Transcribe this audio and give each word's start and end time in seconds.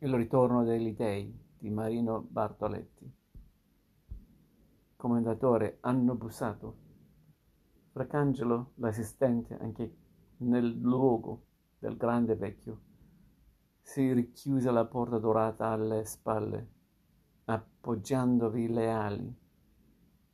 Il 0.00 0.14
ritorno 0.14 0.62
degli 0.62 0.94
dei 0.94 1.36
di 1.58 1.70
Marino 1.70 2.20
Bartoletti. 2.20 3.12
Commendatore 4.94 5.78
hanno 5.80 6.14
bussato. 6.14 6.76
Fracangelo, 7.90 8.74
l'assistente, 8.76 9.58
anche 9.58 9.96
nel 10.36 10.78
luogo 10.78 11.46
del 11.80 11.96
grande 11.96 12.36
vecchio, 12.36 12.80
si 13.82 14.12
richiuse 14.12 14.70
la 14.70 14.84
porta 14.84 15.18
dorata 15.18 15.66
alle 15.70 16.04
spalle, 16.04 16.68
appoggiandovi 17.46 18.68
le 18.68 18.90
ali. 18.92 19.36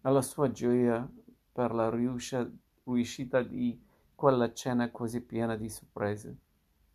Alla 0.02 0.20
sua 0.20 0.50
gioia 0.50 1.10
per 1.52 1.72
la 1.72 1.88
riuscita 1.88 3.42
di 3.42 3.82
quella 4.14 4.52
cena 4.52 4.90
così 4.90 5.22
piena 5.22 5.56
di 5.56 5.70
sorprese 5.70 6.38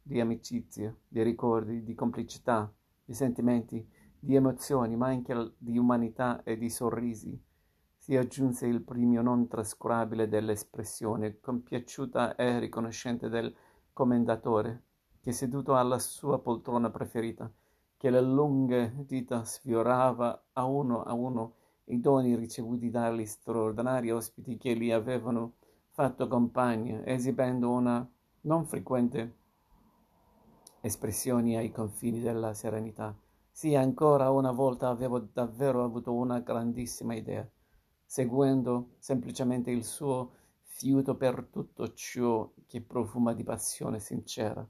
di 0.10 0.20
amicizia, 0.20 0.94
di 1.08 1.22
ricordi, 1.22 1.84
di 1.84 1.94
complicità, 1.94 2.74
di 3.06 3.14
sentimenti, 3.14 3.88
di 4.20 4.34
emozioni, 4.34 4.96
ma 4.96 5.08
anche 5.08 5.54
di 5.60 5.78
umanità 5.78 6.42
e 6.44 6.58
di 6.58 6.68
sorrisi. 6.68 7.40
Si 7.96 8.18
aggiunse 8.18 8.66
il 8.66 8.82
premio 8.82 9.22
non 9.22 9.48
trascurabile 9.48 10.28
dell'espressione 10.28 11.40
compiaciuta 11.40 12.36
e 12.36 12.58
riconoscente 12.58 13.30
del 13.30 13.54
commendatore, 13.94 14.82
che 15.22 15.32
seduto 15.32 15.76
alla 15.76 16.00
sua 16.00 16.40
poltrona 16.40 16.90
preferita, 16.90 17.52
che 17.96 18.10
le 18.10 18.22
lunghe 18.22 19.06
dita 19.06 19.44
sfiorava 19.44 20.46
a 20.54 20.64
uno 20.66 21.04
a 21.04 21.14
uno 21.14 21.54
i 21.86 22.00
doni 22.00 22.36
ricevuti 22.36 22.90
dagli 22.90 23.26
straordinari 23.26 24.10
ospiti 24.10 24.58
che 24.58 24.76
gli 24.76 24.92
avevano 24.92 25.54
fatto 25.90 26.28
compagnia, 26.28 27.06
esibendo 27.06 27.70
una 27.70 28.08
non 28.42 28.66
frequente 28.66 29.39
espressioni 30.82 31.58
ai 31.58 31.72
confini 31.72 32.20
della 32.20 32.54
serenità. 32.54 33.16
Sì, 33.52 33.76
ancora 33.76 34.30
una 34.32 34.52
volta 34.52 34.90
avevo 34.90 35.20
davvero 35.20 35.84
avuto 35.84 36.14
una 36.14 36.40
grandissima 36.40 37.14
idea, 37.16 37.48
seguendo 38.06 38.92
semplicemente 39.00 39.72
il 39.72 39.84
suo 39.84 40.32
fiuto 40.64 41.16
per 41.16 41.48
tutto 41.52 41.94
ciò 41.94 42.50
che 42.68 42.82
profuma 42.82 43.34
di 43.34 43.44
passione 43.44 44.00
sincera. 44.00 44.66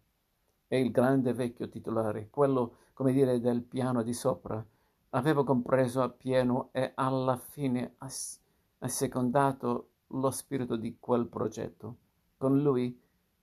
E 0.68 0.80
il 0.80 0.92
grande 0.92 1.34
vecchio 1.34 1.70
titolare, 1.70 2.30
quello, 2.30 2.78
come 2.94 3.12
dire, 3.12 3.40
del 3.40 3.62
piano 3.62 4.04
di 4.04 4.14
sopra, 4.14 4.64
avevo 5.10 5.44
compreso 5.44 6.02
appieno 6.02 6.70
e 6.72 6.92
alla 6.96 7.38
fine 7.38 7.96
ass- 8.00 8.40
assecondato 8.80 9.90
lo 10.08 10.32
spirito 10.32 10.76
di 10.76 10.98
quel 11.00 11.28
progetto. 11.28 11.98
Con 12.38 12.62
lui 12.62 13.00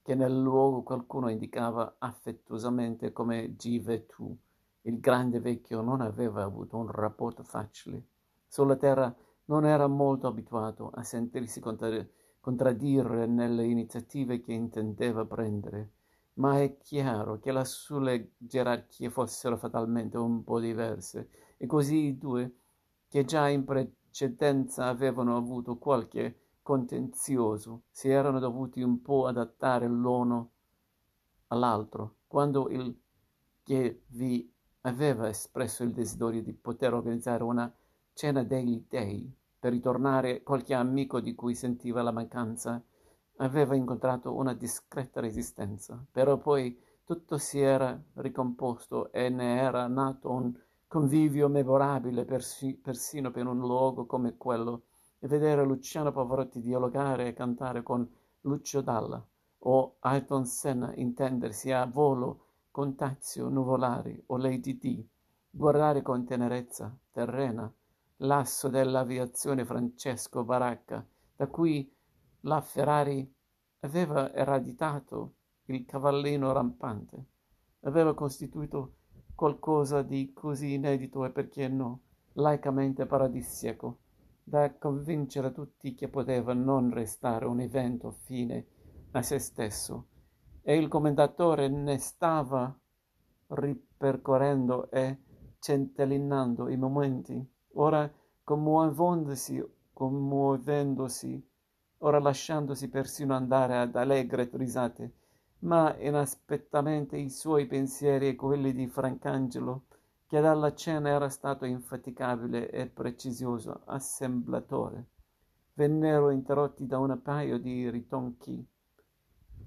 che 0.07 0.15
nel 0.15 0.39
luogo 0.39 0.83
qualcuno 0.83 1.27
indicava 1.27 1.95
affettuosamente 1.97 3.11
come 3.11 3.57
Give 3.57 4.05
tu. 4.05 4.33
Il 4.83 5.01
grande 5.01 5.41
vecchio 5.41 5.81
non 5.81 5.99
aveva 5.99 6.43
avuto 6.43 6.77
un 6.77 6.89
rapporto 6.89 7.43
facile. 7.43 8.05
Sulla 8.47 8.77
terra 8.77 9.13
non 9.47 9.65
era 9.65 9.85
molto 9.87 10.27
abituato 10.27 10.91
a 10.93 11.03
sentirsi 11.03 11.59
contraddire 12.39 13.25
nelle 13.25 13.65
iniziative 13.65 14.39
che 14.39 14.53
intendeva 14.53 15.25
prendere, 15.25 15.91
ma 16.35 16.61
è 16.61 16.77
chiaro 16.77 17.37
che 17.39 17.51
le 17.51 17.65
sue 17.65 18.31
gerarchie 18.37 19.09
fossero 19.09 19.57
fatalmente 19.57 20.17
un 20.17 20.41
po' 20.45 20.61
diverse, 20.61 21.29
e 21.57 21.65
così 21.65 22.05
i 22.05 22.17
due, 22.17 22.59
che 23.09 23.25
già 23.25 23.49
in 23.49 23.65
precedenza 23.65 24.85
avevano 24.85 25.35
avuto 25.35 25.77
qualche 25.77 26.46
contenzioso, 26.67 27.83
si 27.89 28.09
erano 28.09 28.39
dovuti 28.39 28.81
un 28.81 29.01
po' 29.01 29.25
adattare 29.25 29.87
l'uno 29.87 30.51
all'altro, 31.47 32.15
quando 32.27 32.67
il 32.67 32.93
che 33.63 34.01
vi 34.07 34.53
aveva 34.81 35.29
espresso 35.29 35.83
il 35.83 35.93
desiderio 35.93 36.43
di 36.43 36.51
poter 36.51 36.93
organizzare 36.93 37.43
una 37.43 37.73
cena 38.11 38.43
degli 38.43 38.83
dei 38.89 39.33
per 39.57 39.71
ritornare 39.71 40.43
qualche 40.43 40.73
amico 40.73 41.21
di 41.21 41.35
cui 41.35 41.55
sentiva 41.55 42.01
la 42.01 42.11
mancanza, 42.11 42.83
aveva 43.37 43.73
incontrato 43.73 44.35
una 44.35 44.53
discreta 44.53 45.21
resistenza, 45.21 46.05
però 46.11 46.37
poi 46.37 46.77
tutto 47.05 47.37
si 47.37 47.61
era 47.61 47.97
ricomposto 48.15 49.09
e 49.13 49.29
ne 49.29 49.61
era 49.61 49.87
nato 49.87 50.31
un 50.31 50.53
convivio 50.85 51.47
memorabile 51.47 52.25
persi- 52.25 52.75
persino 52.75 53.31
per 53.31 53.47
un 53.47 53.57
luogo 53.57 54.05
come 54.05 54.35
quello 54.35 54.81
e 55.19 55.27
vedere 55.27 55.63
Luciano 55.63 56.11
Pavarotti 56.11 56.61
dialogare 56.61 57.27
e 57.27 57.33
cantare 57.33 57.81
con 57.83 58.07
Lucio 58.41 58.81
Dalla 58.81 59.23
o 59.59 59.95
Ayrton 59.99 60.45
Senna 60.45 60.93
intendersi 60.95 61.71
a 61.71 61.85
volo 61.85 62.45
con 62.71 62.95
Tazio 62.95 63.49
Nuvolari 63.49 64.21
o 64.27 64.37
Lady 64.37 64.77
D, 64.77 65.03
guardare 65.49 66.03
con 66.03 66.23
tenerezza 66.25 66.95
terrena 67.11 67.71
l'asso 68.17 68.67
dell'aviazione 68.67 69.65
Francesco 69.65 70.43
Baracca, 70.43 71.05
da 71.35 71.47
cui 71.47 71.91
la 72.41 72.61
Ferrari 72.61 73.33
aveva 73.79 74.31
ereditato 74.33 75.33
il 75.65 75.85
cavallino 75.85 76.51
rampante, 76.51 77.25
aveva 77.81 78.13
costituito 78.13 78.93
qualcosa 79.35 80.01
di 80.01 80.31
così 80.33 80.73
inedito 80.73 81.25
e 81.25 81.31
perché 81.31 81.67
no, 81.67 82.01
laicamente 82.33 83.05
paradisiaco 83.05 83.97
da 84.47 84.73
convincere 84.75 85.51
tutti 85.51 85.93
che 85.93 86.07
poteva 86.07 86.53
non 86.53 86.89
restare 86.89 87.45
un 87.45 87.59
evento 87.59 88.11
fine 88.11 88.65
a 89.11 89.21
se 89.21 89.39
stesso, 89.39 90.07
e 90.61 90.77
il 90.77 90.87
commendatore 90.87 91.67
ne 91.67 91.97
stava 91.97 92.73
ripercorrendo 93.47 94.89
e 94.89 95.17
centellinando 95.59 96.69
i 96.69 96.77
momenti, 96.77 97.45
ora 97.73 98.09
commuovendosi, 98.41 99.61
commuovendosi, 99.91 101.49
ora 101.97 102.19
lasciandosi 102.19 102.87
persino 102.87 103.35
andare 103.35 103.77
ad 103.77 103.97
allegre 103.97 104.49
risate, 104.53 105.13
ma 105.59 105.93
inaspettamente 105.99 107.17
i 107.17 107.29
suoi 107.29 107.65
pensieri 107.65 108.29
e 108.29 108.35
quelli 108.35 108.71
di 108.71 108.87
Francangelo 108.87 109.87
che 110.27 110.41
dalla 110.41 110.73
cena 110.73 111.09
era 111.09 111.29
stato 111.29 111.63
infaticabile 111.63 112.69
e 112.69 112.87
precisioso 112.87 113.81
assemblatore, 113.85 115.05
vennero 115.73 116.31
interrotti 116.31 116.85
da 116.85 116.99
un 116.99 117.19
paio 117.21 117.57
di 117.57 117.89
ritonchi 117.89 118.63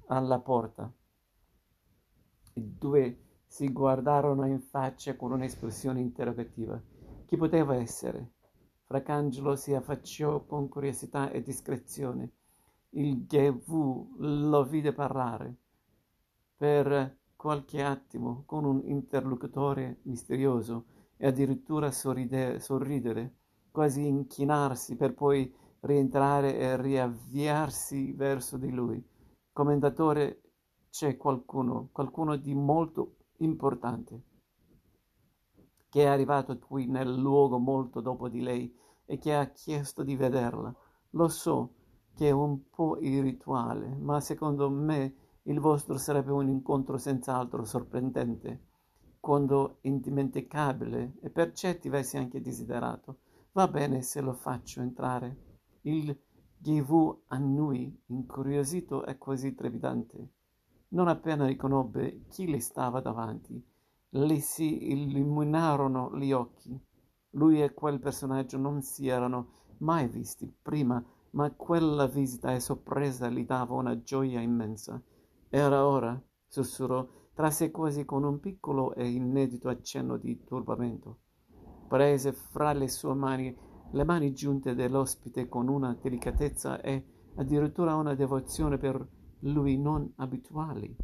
alla 0.08 0.38
porta. 0.38 0.92
I 2.54 2.76
due 2.76 3.18
si 3.46 3.72
guardarono 3.72 4.46
in 4.46 4.60
faccia 4.60 5.16
con 5.16 5.32
un'espressione 5.32 6.00
interrogativa. 6.00 6.80
Chi 7.24 7.36
poteva 7.36 7.76
essere? 7.76 8.32
Fracangelo 8.84 9.56
si 9.56 9.72
affacciò 9.72 10.44
con 10.44 10.68
curiosità 10.68 11.30
e 11.30 11.42
discrezione. 11.42 12.32
Il 12.90 13.24
Gevu 13.26 14.16
lo 14.18 14.64
vide 14.64 14.92
parlare. 14.92 15.54
Per 16.56 17.19
qualche 17.40 17.82
attimo 17.82 18.42
con 18.44 18.66
un 18.66 18.82
interlocutore 18.84 20.00
misterioso 20.02 20.84
e 21.16 21.26
addirittura 21.26 21.90
sorride- 21.90 22.60
sorridere, 22.60 23.36
quasi 23.70 24.06
inchinarsi 24.06 24.94
per 24.94 25.14
poi 25.14 25.50
rientrare 25.80 26.58
e 26.58 26.76
riavviarsi 26.76 28.12
verso 28.12 28.58
di 28.58 28.70
lui. 28.70 29.02
Commendatore, 29.54 30.42
c'è 30.90 31.16
qualcuno, 31.16 31.88
qualcuno 31.92 32.36
di 32.36 32.54
molto 32.54 33.16
importante, 33.38 34.22
che 35.88 36.02
è 36.02 36.08
arrivato 36.08 36.58
qui 36.58 36.88
nel 36.88 37.10
luogo 37.10 37.56
molto 37.56 38.02
dopo 38.02 38.28
di 38.28 38.42
lei 38.42 38.70
e 39.06 39.16
che 39.16 39.34
ha 39.34 39.46
chiesto 39.46 40.02
di 40.02 40.14
vederla. 40.14 40.74
Lo 41.12 41.28
so 41.28 41.72
che 42.14 42.28
è 42.28 42.32
un 42.32 42.68
po' 42.68 42.98
irrituale, 43.00 43.96
ma 43.96 44.20
secondo 44.20 44.68
me 44.68 45.14
il 45.50 45.58
vostro 45.58 45.98
sarebbe 45.98 46.30
un 46.30 46.48
incontro 46.48 46.96
senz'altro 46.96 47.64
sorprendente, 47.64 48.66
quando 49.18 49.78
indimenticabile 49.80 51.14
e 51.20 51.30
per 51.30 51.52
certi 51.52 51.88
versi 51.88 52.16
anche 52.16 52.40
desiderato. 52.40 53.18
Va 53.52 53.66
bene 53.66 54.02
se 54.02 54.20
lo 54.20 54.32
faccio 54.32 54.80
entrare. 54.80 55.58
Il 55.82 56.16
Ghivu 56.56 57.24
annui, 57.28 58.00
incuriosito 58.06 59.04
e 59.04 59.18
quasi 59.18 59.52
trepidante. 59.56 60.28
Non 60.90 61.08
appena 61.08 61.46
riconobbe 61.46 62.26
chi 62.28 62.48
le 62.48 62.60
stava 62.60 63.00
davanti, 63.00 63.60
le 64.10 64.40
si 64.40 64.92
illuminarono 64.92 66.16
gli 66.16 66.30
occhi. 66.30 66.80
Lui 67.30 67.60
e 67.60 67.74
quel 67.74 67.98
personaggio 67.98 68.56
non 68.56 68.82
si 68.82 69.08
erano 69.08 69.74
mai 69.78 70.06
visti 70.06 70.52
prima, 70.62 71.04
ma 71.30 71.50
quella 71.50 72.06
visita 72.06 72.54
e 72.54 72.60
sorpresa 72.60 73.28
gli 73.28 73.44
dava 73.44 73.74
una 73.74 74.00
gioia 74.00 74.40
immensa. 74.40 75.02
Era 75.52 75.84
ora, 75.84 76.22
sussurrò 76.46 77.04
tra 77.34 77.50
sé 77.50 77.72
quasi 77.72 78.04
con 78.04 78.22
un 78.22 78.38
piccolo 78.38 78.94
e 78.94 79.08
inedito 79.08 79.68
accenno 79.68 80.16
di 80.16 80.44
turbamento. 80.44 81.18
Prese 81.88 82.32
fra 82.32 82.72
le 82.72 82.88
sue 82.88 83.14
mani 83.14 83.56
le 83.92 84.04
mani 84.04 84.32
giunte 84.32 84.76
dell'ospite 84.76 85.48
con 85.48 85.66
una 85.66 85.98
delicatezza 86.00 86.80
e 86.80 87.04
addirittura 87.34 87.96
una 87.96 88.14
devozione 88.14 88.78
per 88.78 89.04
lui 89.40 89.76
non 89.76 90.12
abituali. 90.16 90.96